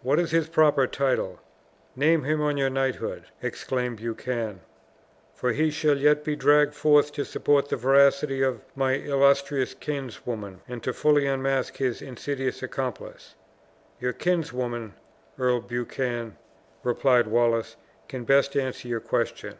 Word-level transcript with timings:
"What 0.00 0.18
is 0.18 0.30
his 0.30 0.48
proper 0.48 0.86
title? 0.86 1.38
Name 1.94 2.24
him, 2.24 2.40
on 2.40 2.56
your 2.56 2.70
knighthood!" 2.70 3.24
exclaimed 3.42 3.98
Buchan; 3.98 4.60
"for 5.34 5.52
he 5.52 5.70
shall 5.70 5.98
yet 5.98 6.24
be 6.24 6.34
dragged 6.34 6.72
forth 6.74 7.12
to 7.12 7.26
support 7.26 7.68
the 7.68 7.76
veracity 7.76 8.40
of 8.40 8.62
my 8.74 8.94
illustrious 8.94 9.74
kinswoman, 9.74 10.62
and 10.66 10.82
to 10.82 10.94
fully 10.94 11.26
unmask 11.26 11.76
his 11.76 12.00
insidious 12.00 12.62
accomplice!" 12.62 13.34
"Your 14.00 14.14
kinswoman, 14.14 14.94
Earl 15.38 15.60
Buchan," 15.60 16.38
replied 16.82 17.26
Wallace, 17.26 17.76
"can 18.08 18.24
best 18.24 18.56
answer 18.56 18.88
your 18.88 19.00
question." 19.00 19.56